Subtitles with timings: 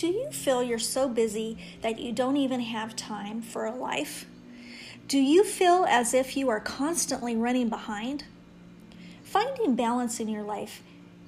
[0.00, 4.24] Do you feel you're so busy that you don't even have time for a life?
[5.08, 8.24] Do you feel as if you are constantly running behind?
[9.22, 10.82] Finding balance in your life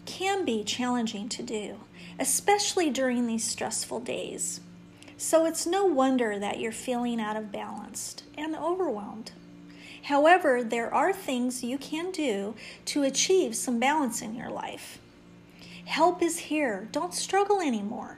[0.06, 1.80] can be challenging to do,
[2.18, 4.60] especially during these stressful days.
[5.18, 9.32] So it's no wonder that you're feeling out of balance and overwhelmed.
[10.04, 12.54] However, there are things you can do
[12.86, 14.98] to achieve some balance in your life.
[15.84, 16.88] Help is here.
[16.90, 18.16] Don't struggle anymore.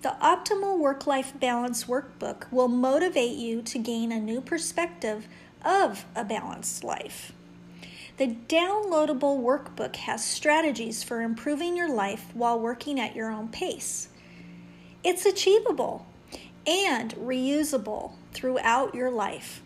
[0.00, 5.26] The Optimal Work Life Balance Workbook will motivate you to gain a new perspective
[5.64, 7.32] of a balanced life.
[8.16, 14.08] The downloadable workbook has strategies for improving your life while working at your own pace.
[15.02, 16.06] It's achievable
[16.64, 19.62] and reusable throughout your life.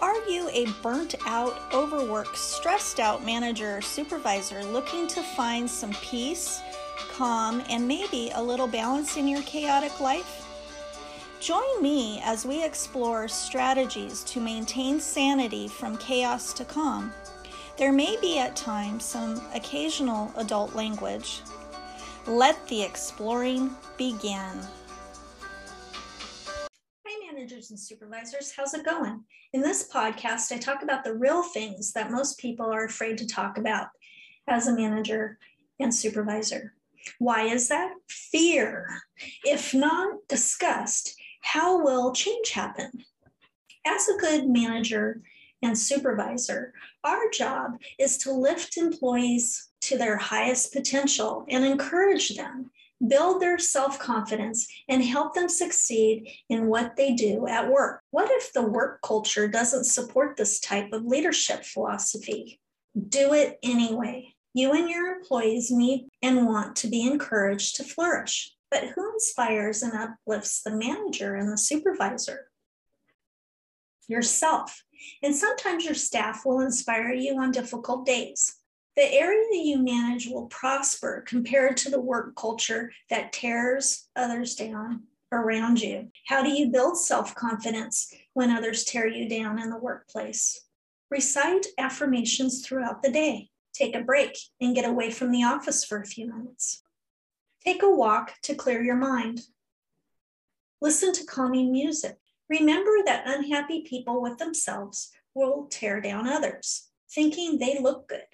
[0.00, 5.92] Are you a burnt out, overworked, stressed out manager or supervisor looking to find some
[6.02, 6.60] peace,
[7.12, 10.44] calm, and maybe a little balance in your chaotic life?
[11.40, 17.12] Join me as we explore strategies to maintain sanity from chaos to calm.
[17.78, 21.40] There may be at times some occasional adult language.
[22.26, 24.60] Let the exploring begin
[27.06, 28.52] Hi, managers and supervisors.
[28.56, 29.24] How's it going?
[29.52, 33.26] In this podcast, I talk about the real things that most people are afraid to
[33.26, 33.88] talk about
[34.48, 35.38] as a manager
[35.78, 36.74] and supervisor.
[37.18, 37.92] Why is that?
[38.08, 38.88] Fear.
[39.44, 42.90] If not discussed, how will change happen?
[43.86, 45.22] As a good manager
[45.62, 46.72] and supervisor,
[47.04, 52.72] our job is to lift employees to their highest potential and encourage them
[53.06, 58.02] build their self confidence, and help them succeed in what they do at work.
[58.10, 62.60] What if the work culture doesn't support this type of leadership philosophy?
[63.08, 64.34] Do it anyway.
[64.54, 68.54] You and your employees need and want to be encouraged to flourish.
[68.70, 72.50] But who inspires and uplifts the manager and the supervisor?
[74.08, 74.82] Yourself.
[75.22, 78.56] And sometimes your staff will inspire you on difficult days.
[78.96, 84.54] The area that you manage will prosper compared to the work culture that tears others
[84.54, 86.08] down around you.
[86.28, 90.62] How do you build self confidence when others tear you down in the workplace?
[91.10, 93.50] Recite affirmations throughout the day.
[93.74, 96.82] Take a break and get away from the office for a few minutes.
[97.62, 99.42] Take a walk to clear your mind.
[100.80, 102.16] Listen to calming music.
[102.48, 108.24] Remember that unhappy people with themselves will tear down others, thinking they look good.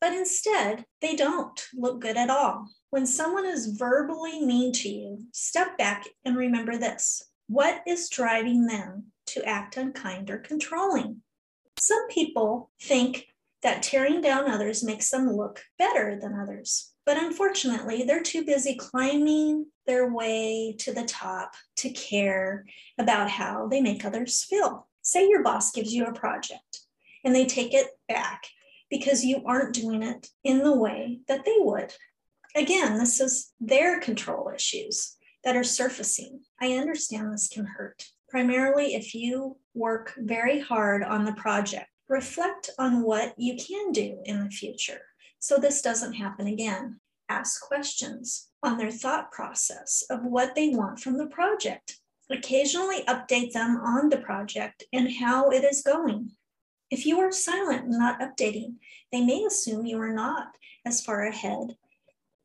[0.00, 2.68] But instead, they don't look good at all.
[2.88, 7.22] When someone is verbally mean to you, step back and remember this.
[7.48, 11.22] What is driving them to act unkind or controlling?
[11.78, 13.26] Some people think
[13.62, 16.92] that tearing down others makes them look better than others.
[17.04, 22.64] But unfortunately, they're too busy climbing their way to the top to care
[22.98, 24.88] about how they make others feel.
[25.02, 26.80] Say your boss gives you a project
[27.24, 28.44] and they take it back
[28.90, 31.94] because you aren't doing it in the way that they would.
[32.56, 36.40] Again, this is their control issues that are surfacing.
[36.60, 41.86] I understand this can hurt, primarily if you work very hard on the project.
[42.08, 45.00] Reflect on what you can do in the future
[45.40, 47.00] so this doesn't happen again.
[47.28, 51.98] Ask questions on their thought process of what they want from the project.
[52.30, 56.32] Occasionally update them on the project and how it is going.
[56.90, 58.74] If you are silent and not updating,
[59.12, 60.48] they may assume you are not
[60.84, 61.76] as far ahead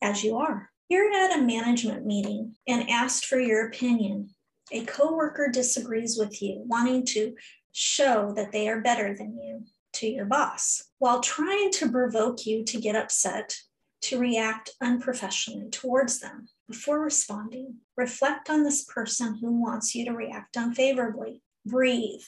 [0.01, 0.69] as you are.
[0.87, 4.29] You're at a management meeting and asked for your opinion.
[4.71, 7.35] A coworker disagrees with you, wanting to
[7.71, 9.63] show that they are better than you
[9.93, 13.57] to your boss, while trying to provoke you to get upset,
[14.01, 16.47] to react unprofessionally towards them.
[16.67, 21.41] Before responding, reflect on this person who wants you to react unfavorably.
[21.65, 22.21] Breathe.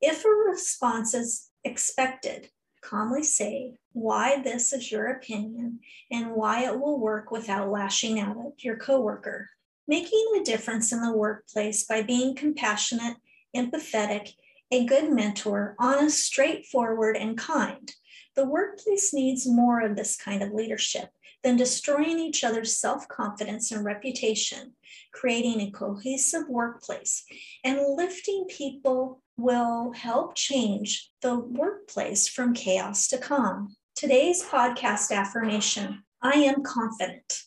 [0.00, 2.50] If a response is expected.
[2.82, 5.80] Calmly say why this is your opinion
[6.10, 9.48] and why it will work without lashing out at your coworker.
[9.86, 13.16] Making a difference in the workplace by being compassionate,
[13.54, 14.32] empathetic,
[14.70, 17.92] a good mentor, honest, straightforward, and kind.
[18.36, 21.10] The workplace needs more of this kind of leadership
[21.42, 24.72] than destroying each other's self confidence and reputation,
[25.12, 27.24] creating a cohesive workplace,
[27.64, 33.76] and lifting people will help change the workplace from chaos to calm.
[33.94, 37.42] Today's podcast affirmation I am confident.